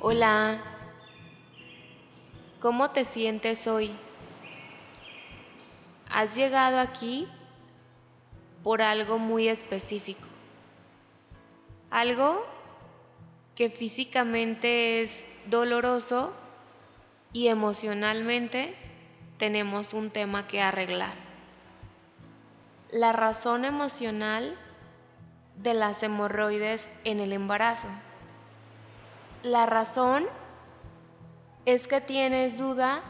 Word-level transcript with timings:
Hola, 0.00 0.60
¿cómo 2.60 2.92
te 2.92 3.04
sientes 3.04 3.66
hoy? 3.66 3.90
Has 6.08 6.36
llegado 6.36 6.78
aquí 6.78 7.26
por 8.62 8.80
algo 8.80 9.18
muy 9.18 9.48
específico, 9.48 10.28
algo 11.90 12.46
que 13.56 13.70
físicamente 13.70 15.02
es 15.02 15.26
doloroso 15.46 16.32
y 17.32 17.48
emocionalmente 17.48 18.76
tenemos 19.36 19.94
un 19.94 20.10
tema 20.10 20.46
que 20.46 20.62
arreglar. 20.62 21.14
La 22.92 23.10
razón 23.10 23.64
emocional 23.64 24.54
de 25.56 25.74
las 25.74 26.04
hemorroides 26.04 26.92
en 27.02 27.18
el 27.18 27.32
embarazo. 27.32 27.88
La 29.44 29.66
razón 29.66 30.26
es 31.64 31.86
que 31.86 32.00
tienes 32.00 32.58
duda 32.58 33.02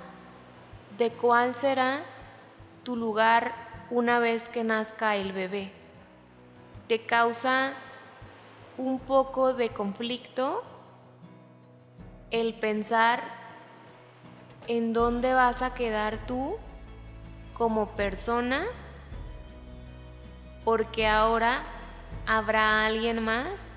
de 0.98 1.10
cuál 1.10 1.54
será 1.54 2.02
tu 2.82 2.96
lugar 2.96 3.54
una 3.88 4.18
vez 4.18 4.50
que 4.50 4.62
nazca 4.62 5.16
el 5.16 5.32
bebé. 5.32 5.72
Te 6.86 7.06
causa 7.06 7.72
un 8.76 8.98
poco 8.98 9.54
de 9.54 9.70
conflicto 9.70 10.62
el 12.30 12.52
pensar 12.52 13.22
en 14.66 14.92
dónde 14.92 15.32
vas 15.32 15.62
a 15.62 15.72
quedar 15.72 16.26
tú 16.26 16.56
como 17.54 17.88
persona, 17.96 18.66
porque 20.62 21.06
ahora 21.06 21.62
habrá 22.26 22.84
alguien 22.84 23.24
más 23.24 23.72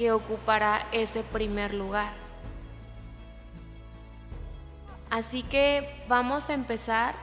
que 0.00 0.12
ocupará 0.12 0.86
ese 0.92 1.22
primer 1.22 1.74
lugar. 1.74 2.14
Así 5.10 5.42
que 5.42 6.02
vamos 6.08 6.48
a 6.48 6.54
empezar 6.54 7.14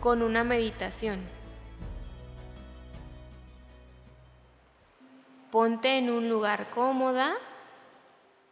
con 0.00 0.22
una 0.22 0.44
meditación. 0.44 1.18
Ponte 5.50 5.98
en 5.98 6.10
un 6.10 6.28
lugar 6.28 6.70
cómoda 6.70 7.34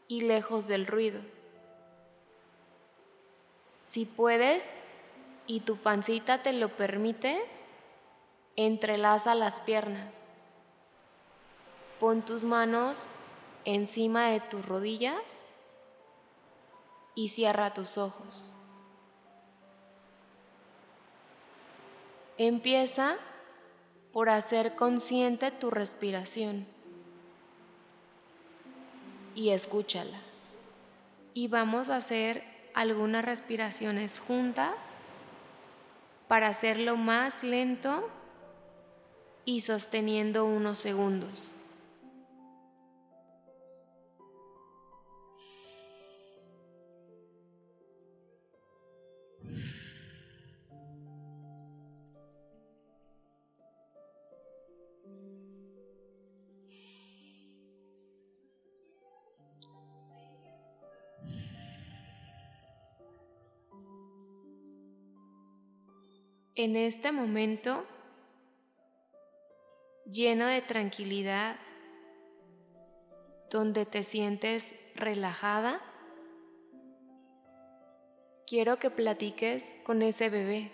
y 0.08 0.22
lejos 0.22 0.66
del 0.66 0.84
ruido. 0.84 1.20
Si 3.82 4.06
puedes 4.06 4.74
y 5.46 5.60
tu 5.60 5.76
pancita 5.76 6.42
te 6.42 6.52
lo 6.52 6.70
permite, 6.70 7.40
entrelaza 8.56 9.36
las 9.36 9.60
piernas. 9.60 10.27
Pon 12.00 12.22
tus 12.22 12.44
manos 12.44 13.08
encima 13.64 14.28
de 14.28 14.40
tus 14.40 14.66
rodillas 14.66 15.44
y 17.14 17.28
cierra 17.28 17.74
tus 17.74 17.98
ojos. 17.98 18.52
Empieza 22.36 23.16
por 24.12 24.30
hacer 24.30 24.76
consciente 24.76 25.50
tu 25.50 25.70
respiración 25.70 26.66
y 29.34 29.50
escúchala. 29.50 30.18
Y 31.34 31.48
vamos 31.48 31.90
a 31.90 31.96
hacer 31.96 32.42
algunas 32.74 33.24
respiraciones 33.24 34.20
juntas 34.20 34.90
para 36.28 36.48
hacerlo 36.48 36.96
más 36.96 37.42
lento 37.42 38.08
y 39.44 39.60
sosteniendo 39.62 40.44
unos 40.44 40.78
segundos. 40.78 41.54
En 66.60 66.74
este 66.74 67.12
momento, 67.12 67.86
lleno 70.10 70.44
de 70.48 70.60
tranquilidad, 70.60 71.54
donde 73.48 73.86
te 73.86 74.02
sientes 74.02 74.74
relajada, 74.96 75.80
quiero 78.44 78.80
que 78.80 78.90
platiques 78.90 79.76
con 79.84 80.02
ese 80.02 80.30
bebé 80.30 80.72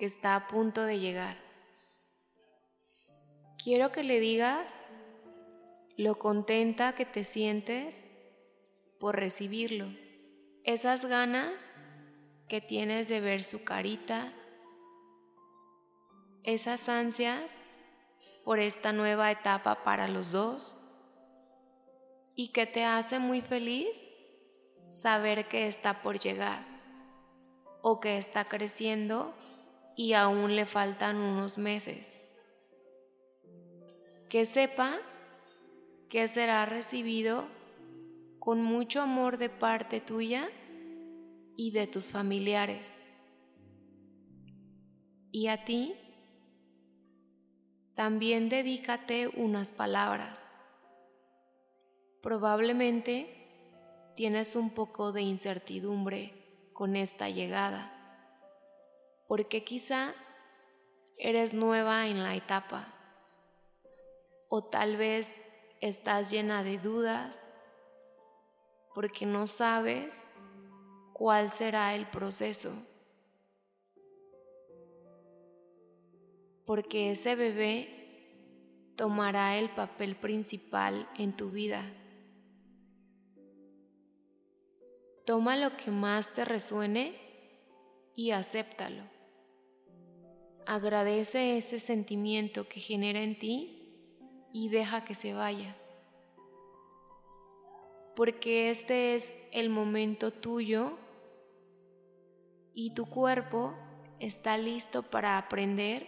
que 0.00 0.06
está 0.06 0.34
a 0.34 0.48
punto 0.48 0.82
de 0.82 0.98
llegar. 0.98 1.36
Quiero 3.62 3.92
que 3.92 4.02
le 4.02 4.18
digas 4.18 4.76
lo 5.96 6.18
contenta 6.18 6.96
que 6.96 7.06
te 7.06 7.22
sientes 7.22 8.08
por 8.98 9.14
recibirlo, 9.14 9.86
esas 10.64 11.04
ganas 11.04 11.72
que 12.48 12.60
tienes 12.60 13.08
de 13.08 13.20
ver 13.20 13.42
su 13.42 13.64
carita, 13.64 14.32
esas 16.44 16.88
ansias 16.88 17.58
por 18.44 18.60
esta 18.60 18.92
nueva 18.92 19.30
etapa 19.32 19.82
para 19.82 20.06
los 20.06 20.30
dos 20.30 20.76
y 22.36 22.48
que 22.48 22.66
te 22.66 22.84
hace 22.84 23.18
muy 23.18 23.40
feliz 23.40 24.10
saber 24.88 25.48
que 25.48 25.66
está 25.66 26.02
por 26.02 26.20
llegar 26.20 26.64
o 27.82 27.98
que 27.98 28.16
está 28.18 28.44
creciendo 28.44 29.34
y 29.96 30.12
aún 30.12 30.54
le 30.54 30.66
faltan 30.66 31.16
unos 31.16 31.58
meses. 31.58 32.20
Que 34.28 34.44
sepa 34.44 34.98
que 36.08 36.28
será 36.28 36.66
recibido 36.66 37.46
con 38.38 38.62
mucho 38.62 39.02
amor 39.02 39.38
de 39.38 39.48
parte 39.48 40.00
tuya 40.00 40.48
y 41.56 41.70
de 41.70 41.86
tus 41.86 42.08
familiares. 42.08 43.00
Y 45.32 45.48
a 45.48 45.64
ti, 45.64 45.94
también 47.94 48.48
dedícate 48.48 49.28
unas 49.28 49.72
palabras. 49.72 50.52
Probablemente 52.22 54.12
tienes 54.14 54.56
un 54.56 54.70
poco 54.70 55.12
de 55.12 55.22
incertidumbre 55.22 56.70
con 56.72 56.96
esta 56.96 57.30
llegada, 57.30 57.92
porque 59.28 59.64
quizá 59.64 60.14
eres 61.18 61.54
nueva 61.54 62.06
en 62.06 62.22
la 62.22 62.34
etapa, 62.34 62.92
o 64.48 64.62
tal 64.64 64.96
vez 64.96 65.40
estás 65.80 66.30
llena 66.30 66.62
de 66.62 66.78
dudas 66.78 67.42
porque 68.94 69.26
no 69.26 69.46
sabes 69.46 70.26
cuál 71.16 71.50
será 71.50 71.94
el 71.94 72.06
proceso. 72.06 72.70
Porque 76.66 77.12
ese 77.12 77.34
bebé 77.34 77.88
tomará 78.96 79.56
el 79.56 79.70
papel 79.70 80.14
principal 80.14 81.08
en 81.16 81.34
tu 81.34 81.50
vida. 81.50 81.82
Toma 85.24 85.56
lo 85.56 85.74
que 85.78 85.90
más 85.90 86.34
te 86.34 86.44
resuene 86.44 87.14
y 88.14 88.32
acéptalo. 88.32 89.02
Agradece 90.66 91.56
ese 91.56 91.80
sentimiento 91.80 92.68
que 92.68 92.78
genera 92.78 93.22
en 93.22 93.38
ti 93.38 94.02
y 94.52 94.68
deja 94.68 95.02
que 95.02 95.14
se 95.14 95.32
vaya. 95.32 95.74
Porque 98.14 98.68
este 98.68 99.14
es 99.14 99.48
el 99.52 99.70
momento 99.70 100.30
tuyo 100.30 100.98
y 102.78 102.90
tu 102.90 103.06
cuerpo 103.06 103.74
está 104.20 104.58
listo 104.58 105.02
para 105.02 105.38
aprender 105.38 106.06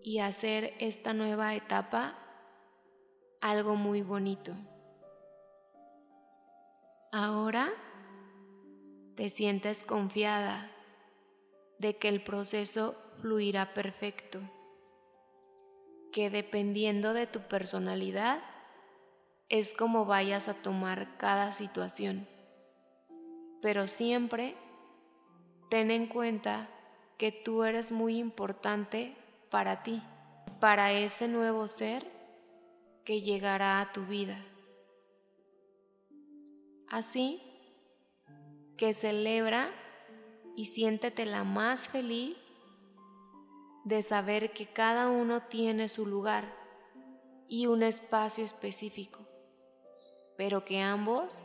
y 0.00 0.20
hacer 0.20 0.72
esta 0.78 1.12
nueva 1.12 1.56
etapa 1.56 2.16
algo 3.40 3.74
muy 3.74 4.02
bonito. 4.02 4.52
Ahora 7.10 7.68
te 9.16 9.28
sientes 9.30 9.82
confiada 9.82 10.70
de 11.80 11.96
que 11.96 12.08
el 12.08 12.22
proceso 12.22 12.94
fluirá 13.20 13.74
perfecto, 13.74 14.38
que 16.12 16.30
dependiendo 16.30 17.14
de 17.14 17.26
tu 17.26 17.40
personalidad 17.40 18.40
es 19.48 19.74
como 19.74 20.04
vayas 20.04 20.46
a 20.48 20.54
tomar 20.62 21.16
cada 21.16 21.50
situación, 21.50 22.28
pero 23.60 23.88
siempre 23.88 24.54
ten 25.68 25.90
en 25.90 26.06
cuenta 26.06 26.68
que 27.16 27.32
tú 27.32 27.64
eres 27.64 27.92
muy 27.92 28.18
importante 28.18 29.16
para 29.50 29.82
ti, 29.82 30.02
para 30.60 30.92
ese 30.92 31.28
nuevo 31.28 31.66
ser 31.68 32.02
que 33.04 33.20
llegará 33.20 33.80
a 33.80 33.92
tu 33.92 34.04
vida. 34.06 34.38
Así 36.88 37.42
que 38.76 38.92
celebra 38.92 39.70
y 40.56 40.66
siéntete 40.66 41.26
la 41.26 41.44
más 41.44 41.88
feliz 41.88 42.52
de 43.84 44.02
saber 44.02 44.52
que 44.52 44.66
cada 44.66 45.08
uno 45.08 45.42
tiene 45.42 45.88
su 45.88 46.06
lugar 46.06 46.44
y 47.46 47.66
un 47.66 47.82
espacio 47.82 48.44
específico, 48.44 49.26
pero 50.36 50.64
que 50.64 50.80
ambos 50.80 51.44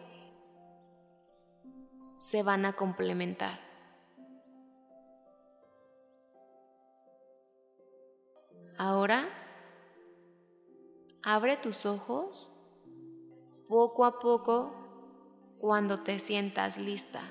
se 2.20 2.44
van 2.44 2.66
a 2.66 2.74
complementar. 2.74 3.73
Ahora, 8.78 9.30
abre 11.22 11.58
tus 11.58 11.86
ojos 11.86 12.52
poco 13.68 14.06
a 14.06 14.20
poco 14.20 15.56
cuando 15.60 16.00
te 16.00 16.20
sientas 16.20 16.80
lista. 16.80 17.22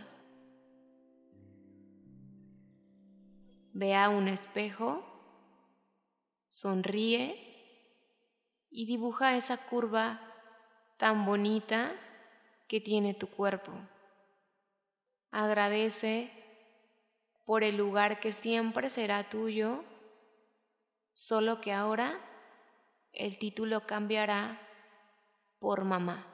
Ve 3.72 3.94
a 3.94 4.08
un 4.08 4.28
espejo, 4.28 5.02
sonríe 6.48 7.36
y 8.70 8.86
dibuja 8.86 9.36
esa 9.36 9.56
curva 9.56 10.20
tan 10.96 11.26
bonita 11.26 11.92
que 12.68 12.80
tiene 12.80 13.14
tu 13.14 13.26
cuerpo. 13.26 13.72
Agradece 15.30 16.30
por 17.44 17.64
el 17.64 17.76
lugar 17.76 18.20
que 18.20 18.32
siempre 18.32 18.88
será 18.88 19.24
tuyo, 19.24 19.82
solo 21.14 21.60
que 21.60 21.72
ahora 21.72 22.20
el 23.12 23.38
título 23.38 23.86
cambiará 23.86 24.60
por 25.58 25.84
mamá. 25.84 26.31